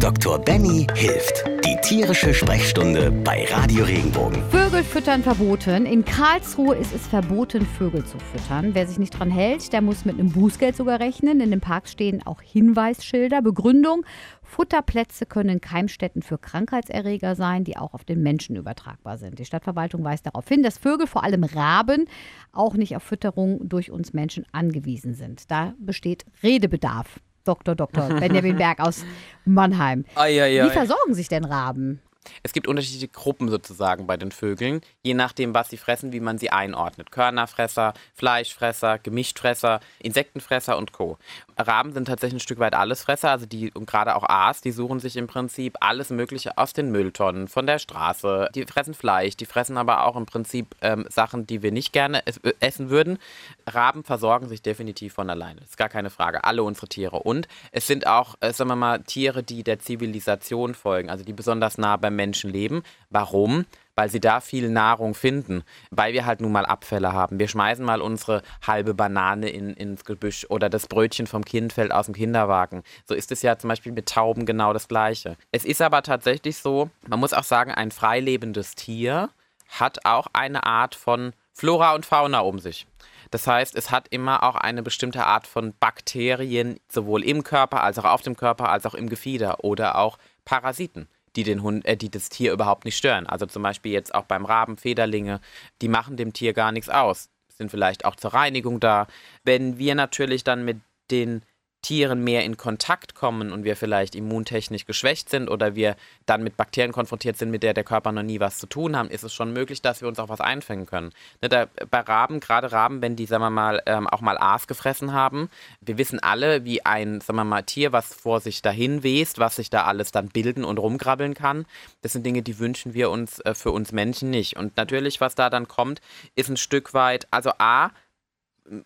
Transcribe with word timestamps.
Dr. 0.00 0.38
Benny 0.38 0.86
hilft. 0.94 1.44
Die 1.64 1.76
tierische 1.82 2.32
Sprechstunde 2.32 3.10
bei 3.10 3.44
Radio 3.50 3.84
Regenbogen. 3.84 4.40
Vögel 4.48 4.84
füttern 4.84 5.24
verboten. 5.24 5.86
In 5.86 6.04
Karlsruhe 6.04 6.76
ist 6.76 6.94
es 6.94 7.08
verboten, 7.08 7.66
Vögel 7.66 8.04
zu 8.04 8.16
füttern. 8.18 8.74
Wer 8.74 8.86
sich 8.86 9.00
nicht 9.00 9.18
dran 9.18 9.30
hält, 9.30 9.72
der 9.72 9.80
muss 9.80 10.04
mit 10.04 10.16
einem 10.16 10.30
Bußgeld 10.30 10.76
sogar 10.76 11.00
rechnen. 11.00 11.40
In 11.40 11.50
den 11.50 11.60
Parks 11.60 11.90
stehen 11.90 12.24
auch 12.24 12.40
Hinweisschilder. 12.40 13.42
Begründung: 13.42 14.06
Futterplätze 14.42 15.26
können 15.26 15.60
Keimstätten 15.60 16.22
für 16.22 16.38
Krankheitserreger 16.38 17.34
sein, 17.34 17.64
die 17.64 17.76
auch 17.76 17.92
auf 17.92 18.04
den 18.04 18.22
Menschen 18.22 18.54
übertragbar 18.54 19.18
sind. 19.18 19.40
Die 19.40 19.44
Stadtverwaltung 19.44 20.04
weist 20.04 20.26
darauf 20.26 20.46
hin, 20.46 20.62
dass 20.62 20.78
Vögel, 20.78 21.08
vor 21.08 21.24
allem 21.24 21.42
Raben, 21.42 22.06
auch 22.52 22.74
nicht 22.74 22.94
auf 22.94 23.02
Fütterung 23.02 23.68
durch 23.68 23.90
uns 23.90 24.12
Menschen 24.12 24.46
angewiesen 24.52 25.14
sind. 25.14 25.50
Da 25.50 25.74
besteht 25.80 26.24
Redebedarf. 26.42 27.20
Dr. 27.48 27.74
Dr. 27.74 28.08
Benjamin 28.20 28.56
Berg 28.56 28.78
aus 28.80 29.04
Mannheim. 29.46 30.04
Ai, 30.14 30.42
ai, 30.42 30.60
ai. 30.60 30.66
Wie 30.66 30.70
versorgen 30.70 31.14
sich 31.14 31.28
denn 31.28 31.44
Raben? 31.44 32.00
Es 32.42 32.52
gibt 32.52 32.66
unterschiedliche 32.66 33.08
Gruppen 33.08 33.48
sozusagen 33.48 34.06
bei 34.06 34.16
den 34.16 34.32
Vögeln, 34.32 34.80
je 35.02 35.14
nachdem, 35.14 35.54
was 35.54 35.70
sie 35.70 35.76
fressen, 35.76 36.12
wie 36.12 36.20
man 36.20 36.38
sie 36.38 36.50
einordnet. 36.50 37.10
Körnerfresser, 37.10 37.94
Fleischfresser, 38.14 38.98
Gemischtfresser, 38.98 39.80
Insektenfresser 39.98 40.76
und 40.76 40.92
Co. 40.92 41.18
Raben 41.56 41.92
sind 41.92 42.06
tatsächlich 42.06 42.38
ein 42.38 42.44
Stück 42.44 42.58
weit 42.60 42.74
Allesfresser, 42.74 43.30
also 43.30 43.46
die, 43.46 43.72
und 43.72 43.86
gerade 43.86 44.14
auch 44.14 44.22
Aas, 44.22 44.60
die 44.60 44.70
suchen 44.70 45.00
sich 45.00 45.16
im 45.16 45.26
Prinzip 45.26 45.76
alles 45.80 46.10
Mögliche 46.10 46.56
aus 46.56 46.72
den 46.72 46.90
Mülltonnen, 46.90 47.48
von 47.48 47.66
der 47.66 47.78
Straße. 47.78 48.48
Die 48.54 48.64
fressen 48.64 48.94
Fleisch, 48.94 49.36
die 49.36 49.46
fressen 49.46 49.76
aber 49.76 50.04
auch 50.04 50.16
im 50.16 50.26
Prinzip 50.26 50.74
ähm, 50.82 51.06
Sachen, 51.08 51.46
die 51.46 51.62
wir 51.62 51.72
nicht 51.72 51.92
gerne 51.92 52.24
äh, 52.26 52.52
essen 52.60 52.90
würden. 52.90 53.18
Raben 53.66 54.04
versorgen 54.04 54.48
sich 54.48 54.62
definitiv 54.62 55.14
von 55.14 55.30
alleine. 55.30 55.60
Ist 55.62 55.76
gar 55.76 55.88
keine 55.88 56.10
Frage. 56.10 56.44
Alle 56.44 56.62
unsere 56.62 56.88
Tiere. 56.88 57.20
Und 57.20 57.48
es 57.72 57.86
sind 57.86 58.06
auch, 58.06 58.36
äh, 58.40 58.52
sagen 58.52 58.70
wir 58.70 58.76
mal, 58.76 59.02
Tiere, 59.02 59.42
die 59.42 59.64
der 59.64 59.78
Zivilisation 59.78 60.74
folgen, 60.74 61.10
also 61.10 61.24
die 61.24 61.32
besonders 61.32 61.78
nah 61.78 61.96
beim 61.96 62.14
Menschen 62.18 62.50
leben. 62.50 62.82
Warum? 63.08 63.64
Weil 63.94 64.10
sie 64.10 64.20
da 64.20 64.40
viel 64.40 64.68
Nahrung 64.68 65.14
finden, 65.14 65.62
weil 65.90 66.12
wir 66.12 66.26
halt 66.26 66.40
nun 66.40 66.52
mal 66.52 66.66
Abfälle 66.66 67.12
haben. 67.12 67.38
Wir 67.38 67.48
schmeißen 67.48 67.84
mal 67.84 68.00
unsere 68.00 68.42
halbe 68.66 68.94
Banane 68.94 69.48
in, 69.48 69.70
ins 69.74 70.04
Gebüsch 70.04 70.46
oder 70.50 70.68
das 70.68 70.86
Brötchen 70.86 71.26
vom 71.26 71.44
Kind 71.44 71.72
fällt 71.72 71.92
aus 71.92 72.06
dem 72.06 72.14
Kinderwagen. 72.14 72.82
So 73.06 73.14
ist 73.14 73.32
es 73.32 73.42
ja 73.42 73.58
zum 73.58 73.68
Beispiel 73.68 73.92
mit 73.92 74.08
Tauben 74.08 74.46
genau 74.46 74.72
das 74.72 74.88
Gleiche. 74.88 75.36
Es 75.50 75.64
ist 75.64 75.80
aber 75.80 76.02
tatsächlich 76.02 76.58
so, 76.58 76.90
man 77.08 77.18
muss 77.18 77.32
auch 77.32 77.44
sagen, 77.44 77.72
ein 77.72 77.90
freilebendes 77.90 78.74
Tier 78.74 79.30
hat 79.68 80.04
auch 80.04 80.26
eine 80.32 80.64
Art 80.64 80.94
von 80.94 81.32
Flora 81.52 81.94
und 81.94 82.06
Fauna 82.06 82.40
um 82.40 82.58
sich. 82.58 82.86
Das 83.30 83.46
heißt, 83.46 83.76
es 83.76 83.90
hat 83.90 84.08
immer 84.10 84.42
auch 84.42 84.54
eine 84.54 84.82
bestimmte 84.82 85.26
Art 85.26 85.46
von 85.46 85.74
Bakterien, 85.78 86.80
sowohl 86.88 87.24
im 87.24 87.44
Körper 87.44 87.82
als 87.82 87.98
auch 87.98 88.04
auf 88.04 88.22
dem 88.22 88.36
Körper, 88.36 88.70
als 88.70 88.86
auch 88.86 88.94
im 88.94 89.08
Gefieder 89.08 89.64
oder 89.64 89.98
auch 89.98 90.18
Parasiten 90.44 91.08
die, 91.38 91.44
den 91.44 91.62
Hund, 91.62 91.86
äh, 91.86 91.96
die 91.96 92.10
das 92.10 92.28
Tier 92.28 92.52
überhaupt 92.52 92.84
nicht 92.84 92.96
stören. 92.96 93.26
Also 93.26 93.46
zum 93.46 93.62
Beispiel 93.62 93.92
jetzt 93.92 94.12
auch 94.14 94.24
beim 94.24 94.44
Raben 94.44 94.76
Federlinge, 94.76 95.40
die 95.80 95.88
machen 95.88 96.16
dem 96.16 96.32
Tier 96.32 96.52
gar 96.52 96.72
nichts 96.72 96.88
aus, 96.88 97.28
sind 97.48 97.70
vielleicht 97.70 98.04
auch 98.04 98.16
zur 98.16 98.34
Reinigung 98.34 98.80
da. 98.80 99.06
Wenn 99.44 99.78
wir 99.78 99.94
natürlich 99.94 100.42
dann 100.42 100.64
mit 100.64 100.78
den 101.12 101.42
Tieren 101.82 102.24
mehr 102.24 102.44
in 102.44 102.56
Kontakt 102.56 103.14
kommen 103.14 103.52
und 103.52 103.64
wir 103.64 103.76
vielleicht 103.76 104.14
immuntechnisch 104.14 104.84
geschwächt 104.84 105.30
sind 105.30 105.48
oder 105.48 105.74
wir 105.76 105.96
dann 106.26 106.42
mit 106.42 106.56
Bakterien 106.56 106.92
konfrontiert 106.92 107.36
sind, 107.36 107.50
mit 107.50 107.62
der 107.62 107.72
der 107.72 107.84
Körper 107.84 108.10
noch 108.10 108.24
nie 108.24 108.40
was 108.40 108.58
zu 108.58 108.66
tun 108.66 108.96
haben, 108.96 109.08
ist 109.08 109.22
es 109.22 109.32
schon 109.32 109.52
möglich, 109.52 109.80
dass 109.80 110.00
wir 110.00 110.08
uns 110.08 110.18
auch 110.18 110.28
was 110.28 110.40
einfangen 110.40 110.86
können. 110.86 111.12
Ne, 111.40 111.48
da, 111.48 111.66
bei 111.90 112.00
Raben, 112.00 112.40
gerade 112.40 112.72
Raben, 112.72 113.00
wenn 113.00 113.14
die, 113.14 113.26
sagen 113.26 113.42
wir 113.42 113.50
mal, 113.50 113.80
ähm, 113.86 114.08
auch 114.08 114.20
mal 114.20 114.36
Aas 114.38 114.66
gefressen 114.66 115.12
haben, 115.12 115.50
wir 115.80 115.98
wissen 115.98 116.18
alle, 116.18 116.64
wie 116.64 116.84
ein, 116.84 117.20
sagen 117.20 117.36
wir 117.36 117.44
mal, 117.44 117.62
Tier, 117.62 117.92
was 117.92 118.12
vor 118.12 118.40
sich 118.40 118.60
dahin 118.60 119.04
west, 119.04 119.38
was 119.38 119.56
sich 119.56 119.70
da 119.70 119.84
alles 119.84 120.10
dann 120.10 120.28
bilden 120.28 120.64
und 120.64 120.78
rumkrabbeln 120.78 121.34
kann. 121.34 121.64
Das 122.02 122.12
sind 122.12 122.26
Dinge, 122.26 122.42
die 122.42 122.58
wünschen 122.58 122.94
wir 122.94 123.10
uns 123.10 123.38
äh, 123.40 123.54
für 123.54 123.70
uns 123.70 123.92
Menschen 123.92 124.30
nicht. 124.30 124.56
Und 124.56 124.76
natürlich, 124.76 125.20
was 125.20 125.36
da 125.36 125.48
dann 125.48 125.68
kommt, 125.68 126.00
ist 126.34 126.48
ein 126.48 126.56
Stück 126.56 126.92
weit, 126.92 127.28
also 127.30 127.52
A, 127.58 127.90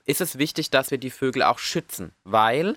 ist 0.05 0.21
es 0.21 0.39
wichtig, 0.39 0.71
dass 0.71 0.91
wir 0.91 0.99
die 0.99 1.11
Vögel 1.11 1.43
auch 1.43 1.59
schützen, 1.59 2.13
weil 2.25 2.77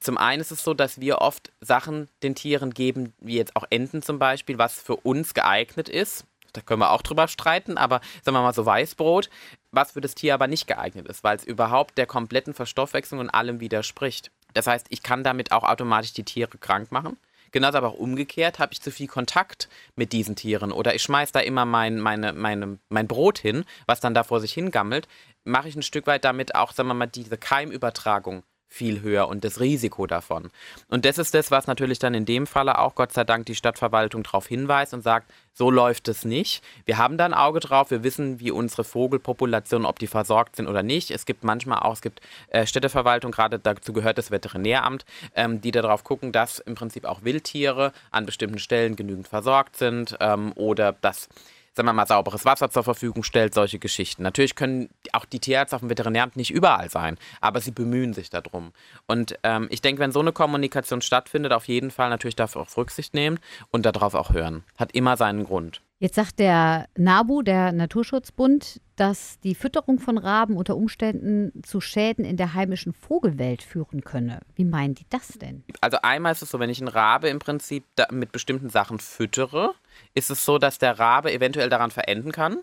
zum 0.00 0.18
einen 0.18 0.40
ist 0.40 0.50
es 0.50 0.62
so, 0.62 0.74
dass 0.74 1.00
wir 1.00 1.18
oft 1.18 1.52
Sachen 1.60 2.08
den 2.22 2.34
Tieren 2.34 2.74
geben, 2.74 3.14
wie 3.20 3.36
jetzt 3.36 3.56
auch 3.56 3.64
Enten 3.70 4.02
zum 4.02 4.18
Beispiel, 4.18 4.58
was 4.58 4.80
für 4.80 4.96
uns 4.96 5.34
geeignet 5.34 5.88
ist. 5.88 6.26
Da 6.52 6.60
können 6.60 6.80
wir 6.80 6.90
auch 6.90 7.02
drüber 7.02 7.26
streiten, 7.26 7.78
aber 7.78 8.00
sagen 8.22 8.36
wir 8.36 8.42
mal 8.42 8.54
so 8.54 8.64
Weißbrot, 8.64 9.28
was 9.72 9.92
für 9.92 10.00
das 10.00 10.14
Tier 10.14 10.34
aber 10.34 10.46
nicht 10.46 10.66
geeignet 10.66 11.08
ist, 11.08 11.24
weil 11.24 11.36
es 11.36 11.44
überhaupt 11.44 11.98
der 11.98 12.06
kompletten 12.06 12.54
Verstoffwechslung 12.54 13.20
und 13.20 13.30
allem 13.30 13.60
widerspricht. 13.60 14.30
Das 14.52 14.66
heißt, 14.66 14.86
ich 14.90 15.02
kann 15.02 15.24
damit 15.24 15.52
auch 15.52 15.64
automatisch 15.64 16.12
die 16.12 16.22
Tiere 16.22 16.58
krank 16.58 16.92
machen. 16.92 17.16
Genauso 17.50 17.78
aber 17.78 17.88
auch 17.88 17.94
umgekehrt, 17.94 18.58
habe 18.58 18.72
ich 18.72 18.82
zu 18.82 18.90
viel 18.90 19.06
Kontakt 19.06 19.68
mit 19.94 20.12
diesen 20.12 20.34
Tieren 20.34 20.72
oder 20.72 20.94
ich 20.94 21.02
schmeiße 21.02 21.32
da 21.32 21.38
immer 21.38 21.64
mein, 21.64 22.00
meine, 22.00 22.32
meine, 22.32 22.78
mein 22.88 23.06
Brot 23.06 23.38
hin, 23.38 23.64
was 23.86 24.00
dann 24.00 24.12
da 24.12 24.24
vor 24.24 24.40
sich 24.40 24.52
hingammelt, 24.52 25.06
mache 25.44 25.68
ich 25.68 25.76
ein 25.76 25.82
Stück 25.82 26.06
weit 26.06 26.24
damit 26.24 26.54
auch, 26.54 26.72
sagen 26.72 26.88
wir 26.88 26.94
mal, 26.94 27.06
diese 27.06 27.36
Keimübertragung 27.36 28.42
viel 28.74 29.02
höher 29.02 29.28
und 29.28 29.44
das 29.44 29.60
Risiko 29.60 30.06
davon. 30.06 30.50
Und 30.88 31.04
das 31.04 31.18
ist 31.18 31.32
das, 31.32 31.52
was 31.52 31.68
natürlich 31.68 32.00
dann 32.00 32.12
in 32.12 32.24
dem 32.24 32.44
Falle 32.44 32.78
auch 32.78 32.96
Gott 32.96 33.12
sei 33.12 33.22
Dank 33.22 33.46
die 33.46 33.54
Stadtverwaltung 33.54 34.24
darauf 34.24 34.48
hinweist 34.48 34.92
und 34.92 35.02
sagt, 35.02 35.30
so 35.52 35.70
läuft 35.70 36.08
es 36.08 36.24
nicht. 36.24 36.64
Wir 36.84 36.98
haben 36.98 37.16
da 37.16 37.24
ein 37.24 37.34
Auge 37.34 37.60
drauf, 37.60 37.92
wir 37.92 38.02
wissen, 38.02 38.40
wie 38.40 38.50
unsere 38.50 38.82
Vogelpopulationen, 38.82 39.86
ob 39.86 40.00
die 40.00 40.08
versorgt 40.08 40.56
sind 40.56 40.66
oder 40.66 40.82
nicht. 40.82 41.12
Es 41.12 41.24
gibt 41.24 41.44
manchmal 41.44 41.78
auch, 41.80 41.92
es 41.92 42.02
gibt 42.02 42.20
äh, 42.48 42.66
Städteverwaltung, 42.66 43.30
gerade 43.30 43.60
dazu 43.60 43.92
gehört 43.92 44.18
das 44.18 44.32
Veterinäramt, 44.32 45.04
ähm, 45.36 45.60
die 45.60 45.70
darauf 45.70 46.02
gucken, 46.02 46.32
dass 46.32 46.58
im 46.58 46.74
Prinzip 46.74 47.04
auch 47.04 47.22
Wildtiere 47.22 47.92
an 48.10 48.26
bestimmten 48.26 48.58
Stellen 48.58 48.96
genügend 48.96 49.28
versorgt 49.28 49.76
sind 49.76 50.16
ähm, 50.18 50.52
oder 50.56 50.92
dass 51.00 51.28
sagen 51.74 51.88
wir 51.88 51.92
mal, 51.92 52.06
sauberes 52.06 52.44
Wasser 52.44 52.70
zur 52.70 52.84
Verfügung 52.84 53.22
stellt, 53.24 53.54
solche 53.54 53.78
Geschichten. 53.78 54.22
Natürlich 54.22 54.54
können 54.54 54.88
auch 55.12 55.24
die 55.24 55.40
Tierärzte 55.40 55.76
auf 55.76 55.80
dem 55.80 55.90
Veterinäramt 55.90 56.36
nicht 56.36 56.50
überall 56.50 56.88
sein, 56.88 57.18
aber 57.40 57.60
sie 57.60 57.72
bemühen 57.72 58.14
sich 58.14 58.30
darum. 58.30 58.72
Und 59.06 59.38
ähm, 59.42 59.66
ich 59.70 59.82
denke, 59.82 60.00
wenn 60.00 60.12
so 60.12 60.20
eine 60.20 60.32
Kommunikation 60.32 61.02
stattfindet, 61.02 61.52
auf 61.52 61.66
jeden 61.66 61.90
Fall 61.90 62.10
natürlich 62.10 62.36
dafür 62.36 62.62
auch 62.62 62.76
Rücksicht 62.76 63.14
nehmen 63.14 63.38
und 63.70 63.86
darauf 63.86 64.14
auch 64.14 64.32
hören. 64.32 64.64
Hat 64.76 64.92
immer 64.92 65.16
seinen 65.16 65.44
Grund. 65.44 65.80
Jetzt 65.98 66.16
sagt 66.16 66.38
der 66.38 66.88
NABU, 66.96 67.42
der 67.42 67.72
Naturschutzbund, 67.72 68.80
dass 68.96 69.38
die 69.40 69.54
Fütterung 69.54 69.98
von 69.98 70.18
Raben 70.18 70.56
unter 70.56 70.76
Umständen 70.76 71.62
zu 71.62 71.80
Schäden 71.80 72.24
in 72.24 72.36
der 72.36 72.54
heimischen 72.54 72.92
Vogelwelt 72.92 73.62
führen 73.62 74.02
könne. 74.02 74.40
Wie 74.54 74.64
meinen 74.64 74.94
die 74.94 75.06
das 75.08 75.28
denn? 75.28 75.64
Also 75.80 75.98
einmal 76.02 76.32
ist 76.32 76.42
es 76.42 76.50
so, 76.50 76.58
wenn 76.58 76.70
ich 76.70 76.80
einen 76.80 76.88
Rabe 76.88 77.28
im 77.28 77.38
Prinzip 77.38 77.84
mit 78.10 78.32
bestimmten 78.32 78.70
Sachen 78.70 78.98
füttere, 78.98 79.74
ist 80.14 80.30
es 80.30 80.44
so, 80.44 80.58
dass 80.58 80.78
der 80.78 80.98
Rabe 80.98 81.32
eventuell 81.32 81.68
daran 81.68 81.90
verenden 81.90 82.32
kann 82.32 82.58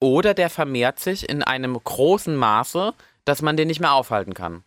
oder 0.00 0.32
der 0.32 0.48
vermehrt 0.48 1.00
sich 1.00 1.28
in 1.28 1.42
einem 1.42 1.74
großen 1.74 2.36
Maße, 2.36 2.94
dass 3.24 3.42
man 3.42 3.56
den 3.56 3.68
nicht 3.68 3.80
mehr 3.80 3.92
aufhalten 3.92 4.34
kann. 4.34 4.62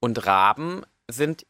Und 0.00 0.26
Raben 0.26 0.82
sind 1.08 1.46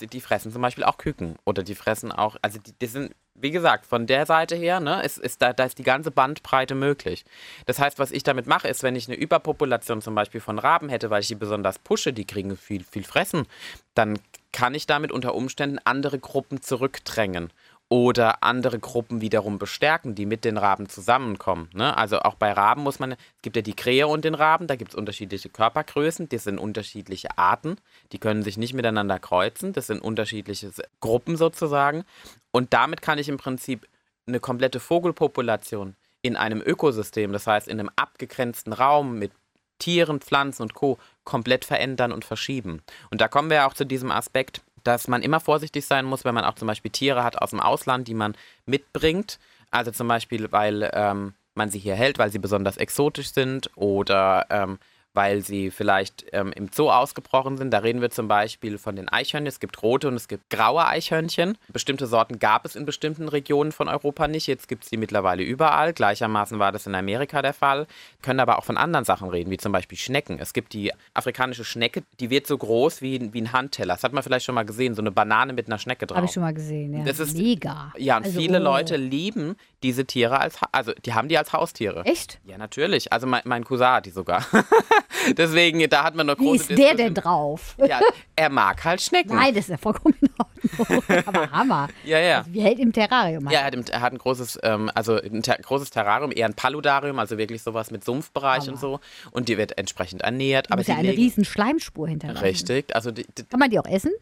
die 0.00 0.20
fressen 0.20 0.50
zum 0.52 0.62
Beispiel 0.62 0.84
auch 0.84 0.98
Küken 0.98 1.36
oder 1.44 1.62
die 1.62 1.74
fressen 1.74 2.12
auch, 2.12 2.36
also 2.42 2.58
die, 2.58 2.72
die 2.72 2.86
sind, 2.86 3.14
wie 3.34 3.50
gesagt, 3.50 3.86
von 3.86 4.06
der 4.06 4.26
Seite 4.26 4.54
her, 4.54 4.80
ne, 4.80 5.02
ist, 5.02 5.18
ist 5.18 5.42
da, 5.42 5.52
da 5.52 5.64
ist 5.64 5.78
die 5.78 5.82
ganze 5.82 6.10
Bandbreite 6.10 6.74
möglich. 6.74 7.24
Das 7.66 7.78
heißt, 7.78 7.98
was 7.98 8.12
ich 8.12 8.22
damit 8.22 8.46
mache, 8.46 8.68
ist, 8.68 8.82
wenn 8.82 8.96
ich 8.96 9.08
eine 9.08 9.16
Überpopulation 9.16 10.02
zum 10.02 10.14
Beispiel 10.14 10.40
von 10.40 10.58
Raben 10.58 10.88
hätte, 10.88 11.10
weil 11.10 11.22
ich 11.22 11.28
die 11.28 11.34
besonders 11.34 11.78
pushe, 11.78 12.12
die 12.12 12.26
kriegen 12.26 12.56
viel, 12.56 12.84
viel 12.84 13.04
Fressen, 13.04 13.46
dann 13.94 14.18
kann 14.52 14.74
ich 14.74 14.86
damit 14.86 15.12
unter 15.12 15.34
Umständen 15.34 15.78
andere 15.84 16.18
Gruppen 16.18 16.60
zurückdrängen 16.60 17.50
oder 17.92 18.42
andere 18.42 18.78
Gruppen 18.78 19.20
wiederum 19.20 19.58
bestärken, 19.58 20.14
die 20.14 20.24
mit 20.24 20.46
den 20.46 20.56
Raben 20.56 20.88
zusammenkommen. 20.88 21.68
Ne? 21.74 21.94
Also 21.94 22.20
auch 22.20 22.36
bei 22.36 22.50
Raben 22.50 22.82
muss 22.82 22.98
man, 22.98 23.12
es 23.12 23.18
gibt 23.42 23.54
ja 23.54 23.60
die 23.60 23.76
Krähe 23.76 24.06
und 24.06 24.24
den 24.24 24.34
Raben, 24.34 24.66
da 24.66 24.76
gibt 24.76 24.92
es 24.92 24.94
unterschiedliche 24.94 25.50
Körpergrößen, 25.50 26.26
das 26.30 26.44
sind 26.44 26.56
unterschiedliche 26.56 27.36
Arten, 27.36 27.76
die 28.12 28.18
können 28.18 28.42
sich 28.42 28.56
nicht 28.56 28.72
miteinander 28.72 29.18
kreuzen, 29.18 29.74
das 29.74 29.88
sind 29.88 30.00
unterschiedliche 30.00 30.72
Gruppen 31.00 31.36
sozusagen. 31.36 32.04
Und 32.50 32.72
damit 32.72 33.02
kann 33.02 33.18
ich 33.18 33.28
im 33.28 33.36
Prinzip 33.36 33.86
eine 34.26 34.40
komplette 34.40 34.80
Vogelpopulation 34.80 35.94
in 36.22 36.36
einem 36.36 36.62
Ökosystem, 36.64 37.30
das 37.34 37.46
heißt 37.46 37.68
in 37.68 37.78
einem 37.78 37.90
abgegrenzten 37.96 38.72
Raum 38.72 39.18
mit 39.18 39.32
Tieren, 39.78 40.22
Pflanzen 40.22 40.62
und 40.62 40.72
Co. 40.72 40.96
komplett 41.24 41.66
verändern 41.66 42.12
und 42.12 42.24
verschieben. 42.24 42.80
Und 43.10 43.20
da 43.20 43.28
kommen 43.28 43.50
wir 43.50 43.66
auch 43.66 43.74
zu 43.74 43.84
diesem 43.84 44.10
Aspekt, 44.10 44.62
dass 44.84 45.08
man 45.08 45.22
immer 45.22 45.40
vorsichtig 45.40 45.86
sein 45.86 46.04
muss, 46.04 46.24
wenn 46.24 46.34
man 46.34 46.44
auch 46.44 46.54
zum 46.54 46.68
Beispiel 46.68 46.90
Tiere 46.90 47.24
hat 47.24 47.40
aus 47.40 47.50
dem 47.50 47.60
Ausland, 47.60 48.08
die 48.08 48.14
man 48.14 48.34
mitbringt. 48.66 49.38
Also 49.70 49.90
zum 49.90 50.08
Beispiel, 50.08 50.50
weil 50.52 50.90
ähm, 50.92 51.34
man 51.54 51.70
sie 51.70 51.78
hier 51.78 51.94
hält, 51.94 52.18
weil 52.18 52.30
sie 52.30 52.38
besonders 52.38 52.76
exotisch 52.76 53.32
sind 53.32 53.70
oder 53.76 54.46
ähm, 54.50 54.78
weil 55.14 55.42
sie 55.42 55.70
vielleicht 55.70 56.24
ähm, 56.32 56.52
im 56.54 56.68
Zoo 56.72 56.90
ausgebrochen 56.90 57.56
sind. 57.58 57.70
Da 57.70 57.78
reden 57.78 58.00
wir 58.00 58.10
zum 58.10 58.28
Beispiel 58.28 58.78
von 58.78 58.96
den 58.96 59.08
Eichhörnchen. 59.08 59.46
Es 59.46 59.60
gibt 59.60 59.82
rote 59.82 60.08
und 60.08 60.14
es 60.14 60.28
gibt 60.28 60.48
graue 60.50 60.86
Eichhörnchen. 60.86 61.58
Bestimmte 61.72 62.06
Sorten 62.06 62.38
gab 62.38 62.64
es 62.64 62.76
in 62.76 62.84
bestimmten 62.86 63.28
Regionen 63.28 63.72
von 63.72 63.88
Europa 63.88 64.28
nicht. 64.28 64.46
Jetzt 64.46 64.68
gibt 64.68 64.84
es 64.84 64.90
die 64.90 64.96
mittlerweile 64.96 65.42
überall. 65.42 65.92
Gleichermaßen 65.92 66.58
war 66.58 66.72
das 66.72 66.86
in 66.86 66.94
Amerika 66.94 67.42
der 67.42 67.52
Fall. 67.54 67.80
Wir 67.80 68.22
können 68.22 68.40
aber 68.40 68.58
auch 68.58 68.64
von 68.64 68.76
anderen 68.76 69.04
Sachen 69.04 69.28
reden, 69.28 69.50
wie 69.50 69.56
zum 69.58 69.72
Beispiel 69.72 69.98
Schnecken. 69.98 70.38
Es 70.38 70.52
gibt 70.52 70.72
die 70.72 70.92
afrikanische 71.14 71.64
Schnecke, 71.64 72.02
die 72.20 72.30
wird 72.30 72.46
so 72.46 72.56
groß 72.56 73.02
wie, 73.02 73.32
wie 73.32 73.40
ein 73.42 73.52
Handteller. 73.52 73.94
Das 73.94 74.04
hat 74.04 74.12
man 74.12 74.22
vielleicht 74.22 74.44
schon 74.46 74.54
mal 74.54 74.64
gesehen, 74.64 74.94
so 74.94 75.02
eine 75.02 75.10
Banane 75.10 75.52
mit 75.52 75.66
einer 75.66 75.78
Schnecke 75.78 76.06
drauf. 76.06 76.16
Habe 76.16 76.26
ich 76.26 76.32
schon 76.32 76.42
mal 76.42 76.54
gesehen, 76.54 76.94
ja. 76.96 77.04
Das 77.04 77.18
ist- 77.18 77.36
Mega. 77.36 77.92
Ja, 77.98 78.16
und 78.18 78.24
Also, 78.26 78.38
viele 78.40 78.60
oh. 78.60 78.62
Leute 78.64 78.96
lieben 78.96 79.56
diese 79.82 80.04
Tiere 80.04 80.38
als, 80.40 80.58
also 80.70 80.92
die 81.04 81.12
haben 81.14 81.28
die 81.28 81.36
als 81.36 81.52
Haustiere. 81.52 82.04
Echt? 82.04 82.40
Ja, 82.44 82.56
natürlich. 82.58 83.12
Also 83.12 83.26
mein, 83.26 83.42
mein 83.44 83.64
Cousin 83.64 83.86
hat 83.88 84.06
die 84.06 84.10
sogar. 84.10 84.44
Deswegen, 85.36 85.88
da 85.88 86.04
hat 86.04 86.14
man 86.14 86.28
Wie 86.28 86.34
große 86.34 86.72
ist 86.74 86.78
der 86.78 86.94
denn 86.94 87.14
drauf? 87.14 87.74
Ja, 87.78 88.00
er 88.36 88.48
mag 88.50 88.84
halt 88.84 89.00
Schnecken. 89.00 89.34
Nein, 89.36 89.54
das 89.54 89.64
ist 89.64 89.70
ja 89.70 89.76
vollkommen 89.76 90.14
in 90.20 90.28
Ordnung. 90.38 91.22
Aber 91.26 91.50
Hammer. 91.50 91.88
Ja, 92.04 92.18
ja. 92.18 92.38
Also, 92.38 92.52
wie 92.52 92.60
hält 92.62 92.78
im 92.78 92.92
Terrarium? 92.92 93.48
Ja, 93.50 93.60
er 93.60 93.64
hat, 93.66 93.74
im- 93.74 93.84
er 93.90 94.00
hat 94.00 94.12
ein 94.12 94.18
großes, 94.18 94.58
ähm, 94.62 94.90
also 94.94 95.16
ein 95.20 95.42
ter 95.42 95.56
großes 95.58 95.90
Terrarium, 95.90 96.32
eher 96.32 96.46
ein 96.46 96.54
Paludarium, 96.54 97.18
also 97.18 97.38
wirklich 97.38 97.62
sowas 97.62 97.90
mit 97.90 98.04
Sumpfbereich 98.04 98.68
und 98.68 98.78
so. 98.78 99.00
Und 99.30 99.48
die 99.48 99.58
wird 99.58 99.78
entsprechend 99.78 100.22
ernährt. 100.22 100.70
Aber 100.70 100.78
musst 100.80 100.88
ja 100.88 100.96
eine 100.96 101.10
riesen 101.12 101.44
Schleimspur 101.44 102.08
hinterlassen. 102.08 102.42
Richtig. 102.44 102.94
Also 102.94 103.10
die, 103.10 103.26
die, 103.38 103.44
Kann 103.44 103.60
man 103.60 103.70
die 103.70 103.78
auch 103.78 103.86
essen? 103.86 104.12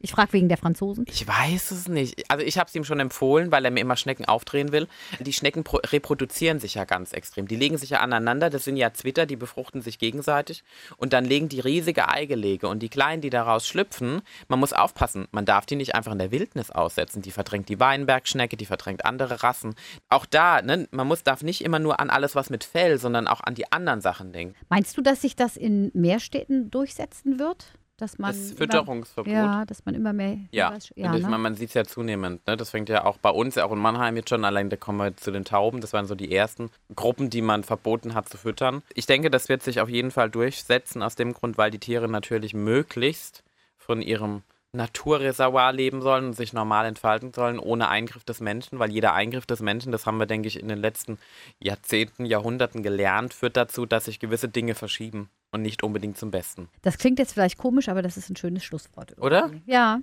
Ich 0.00 0.12
frage 0.12 0.34
wegen 0.34 0.48
der 0.48 0.58
Franzosen. 0.58 1.06
ich 1.08 1.26
weiß 1.26 1.70
es 1.70 1.88
nicht. 1.88 2.30
Also 2.30 2.44
ich 2.44 2.58
habe 2.58 2.68
es 2.68 2.74
ihm 2.74 2.84
schon 2.84 3.00
empfohlen, 3.00 3.50
weil 3.50 3.64
er 3.64 3.70
mir 3.70 3.80
immer 3.80 3.96
Schnecken 3.96 4.26
aufdrehen 4.26 4.70
will. 4.70 4.88
Die 5.20 5.32
Schnecken 5.32 5.64
pro- 5.64 5.78
reproduzieren 5.84 6.60
sich 6.60 6.74
ja 6.74 6.84
ganz 6.84 7.12
extrem. 7.12 7.48
Die 7.48 7.56
legen 7.56 7.78
sich 7.78 7.90
ja 7.90 8.00
aneinander. 8.00 8.50
Das 8.50 8.64
sind 8.64 8.76
ja 8.76 8.92
Zwitter, 8.92 9.24
die 9.24 9.36
befruchten 9.36 9.80
sich 9.80 9.98
gegenseitig. 9.98 10.64
Und 10.98 11.12
dann 11.14 11.24
legen 11.24 11.48
die 11.48 11.60
riesige 11.60 12.08
Eigelege. 12.08 12.68
Und 12.68 12.80
die 12.80 12.90
Kleinen, 12.90 13.22
die 13.22 13.30
daraus 13.30 13.66
schlüpfen, 13.66 14.20
man 14.48 14.60
muss 14.60 14.74
aufpassen. 14.74 15.28
Man 15.30 15.46
darf 15.46 15.64
die 15.64 15.76
nicht 15.76 15.94
einfach 15.94 16.12
in 16.12 16.18
der 16.18 16.30
Wildnis 16.30 16.70
aussetzen. 16.70 17.22
Die 17.22 17.30
verdrängt 17.32 17.68
die 17.70 17.80
Weinbergschnecke, 17.80 18.56
die 18.58 18.66
verdrängt 18.66 19.04
andere 19.06 19.42
Rassen. 19.42 19.74
Auch 20.10 20.26
da, 20.26 20.60
ne, 20.60 20.86
man 20.90 21.06
muss, 21.08 21.22
darf 21.22 21.42
nicht 21.42 21.64
immer 21.64 21.78
nur 21.78 22.00
an 22.00 22.10
alles, 22.10 22.34
was 22.34 22.50
mit 22.50 22.64
Fell, 22.64 22.98
sondern 22.98 23.26
auch 23.26 23.40
an 23.40 23.54
die 23.54 23.72
anderen 23.72 24.02
Sachen 24.02 24.32
denken. 24.32 24.54
Meinst 24.68 24.96
du, 24.98 25.00
dass 25.02 25.22
sich 25.22 25.36
das 25.36 25.56
in 25.56 25.90
mehr 25.94 26.20
Städten 26.20 26.70
durchsetzen 26.70 27.38
wird? 27.38 27.72
Dass 27.98 28.18
man 28.18 28.30
Das 28.30 28.48
immer- 28.50 28.56
Fütterungsverbot. 28.58 29.32
Ja, 29.32 29.64
dass 29.64 29.84
man 29.86 29.94
immer 29.94 30.12
mehr. 30.12 30.38
Ja, 30.50 30.68
Hinweis- 30.68 30.90
und 30.90 31.14
ich 31.16 31.22
ne? 31.22 31.28
meine, 31.30 31.38
man 31.38 31.54
sieht 31.54 31.68
es 31.68 31.74
ja 31.74 31.84
zunehmend. 31.84 32.46
Ne? 32.46 32.56
Das 32.58 32.70
fängt 32.70 32.90
ja 32.90 33.04
auch 33.06 33.16
bei 33.16 33.30
uns, 33.30 33.56
auch 33.56 33.72
in 33.72 33.78
Mannheim 33.78 34.16
jetzt 34.16 34.28
schon, 34.28 34.44
allein 34.44 34.68
da 34.68 34.76
kommen 34.76 34.98
wir 34.98 35.16
zu 35.16 35.30
den 35.30 35.44
Tauben. 35.46 35.80
Das 35.80 35.94
waren 35.94 36.06
so 36.06 36.14
die 36.14 36.30
ersten 36.34 36.70
Gruppen, 36.94 37.30
die 37.30 37.40
man 37.40 37.64
verboten 37.64 38.14
hat 38.14 38.28
zu 38.28 38.36
füttern. 38.36 38.82
Ich 38.94 39.06
denke, 39.06 39.30
das 39.30 39.48
wird 39.48 39.62
sich 39.62 39.80
auf 39.80 39.88
jeden 39.88 40.10
Fall 40.10 40.28
durchsetzen, 40.28 41.02
aus 41.02 41.14
dem 41.14 41.32
Grund, 41.32 41.56
weil 41.56 41.70
die 41.70 41.78
Tiere 41.78 42.08
natürlich 42.08 42.52
möglichst 42.52 43.42
von 43.78 44.02
ihrem 44.02 44.42
Naturreservoir 44.72 45.72
leben 45.72 46.02
sollen 46.02 46.26
und 46.26 46.32
sich 46.34 46.52
normal 46.52 46.86
entfalten 46.86 47.32
sollen, 47.32 47.58
ohne 47.58 47.88
Eingriff 47.88 48.24
des 48.24 48.40
Menschen, 48.40 48.78
weil 48.78 48.90
jeder 48.90 49.14
Eingriff 49.14 49.46
des 49.46 49.60
Menschen, 49.60 49.92
das 49.92 50.06
haben 50.06 50.18
wir, 50.18 50.26
denke 50.26 50.48
ich, 50.48 50.60
in 50.60 50.68
den 50.68 50.78
letzten 50.78 51.18
Jahrzehnten, 51.58 52.26
Jahrhunderten 52.26 52.82
gelernt, 52.82 53.32
führt 53.32 53.56
dazu, 53.56 53.86
dass 53.86 54.04
sich 54.04 54.20
gewisse 54.20 54.48
Dinge 54.48 54.74
verschieben 54.74 55.30
und 55.52 55.62
nicht 55.62 55.82
unbedingt 55.82 56.18
zum 56.18 56.30
Besten. 56.30 56.68
Das 56.82 56.98
klingt 56.98 57.18
jetzt 57.18 57.32
vielleicht 57.32 57.58
komisch, 57.58 57.88
aber 57.88 58.02
das 58.02 58.16
ist 58.16 58.28
ein 58.28 58.36
schönes 58.36 58.64
Schlusswort. 58.64 59.12
irgendwie. 59.12 59.26
Oder? 59.26 59.50
Ja. 59.66 60.00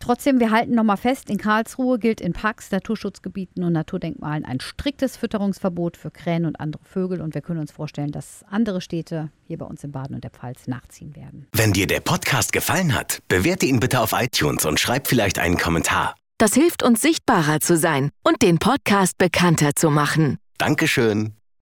Trotzdem, 0.00 0.40
wir 0.40 0.50
halten 0.50 0.74
nochmal 0.74 0.96
fest, 0.96 1.30
in 1.30 1.38
Karlsruhe 1.38 1.98
gilt 1.98 2.20
in 2.20 2.32
Parks, 2.32 2.70
Naturschutzgebieten 2.70 3.64
und 3.64 3.72
Naturdenkmalen 3.72 4.44
ein 4.44 4.60
striktes 4.60 5.16
Fütterungsverbot 5.16 5.96
für 5.96 6.10
Krähen 6.10 6.44
und 6.44 6.60
andere 6.60 6.82
Vögel. 6.84 7.20
Und 7.20 7.34
wir 7.34 7.42
können 7.42 7.60
uns 7.60 7.72
vorstellen, 7.72 8.12
dass 8.12 8.44
andere 8.48 8.80
Städte 8.80 9.30
hier 9.44 9.58
bei 9.58 9.66
uns 9.66 9.84
in 9.84 9.92
Baden 9.92 10.14
und 10.14 10.24
der 10.24 10.30
Pfalz 10.30 10.66
nachziehen 10.66 11.14
werden. 11.16 11.46
Wenn 11.52 11.72
dir 11.72 11.86
der 11.86 12.00
Podcast 12.00 12.52
gefallen 12.52 12.94
hat, 12.94 13.20
bewerte 13.28 13.66
ihn 13.66 13.80
bitte 13.80 14.00
auf 14.00 14.12
iTunes 14.12 14.64
und 14.64 14.80
schreib 14.80 15.06
vielleicht 15.06 15.38
einen 15.38 15.56
Kommentar. 15.56 16.14
Das 16.38 16.54
hilft 16.54 16.82
uns 16.82 17.00
sichtbarer 17.00 17.60
zu 17.60 17.76
sein 17.76 18.10
und 18.22 18.42
den 18.42 18.58
Podcast 18.58 19.16
bekannter 19.16 19.74
zu 19.74 19.90
machen. 19.90 20.38
Dankeschön. 20.58 21.35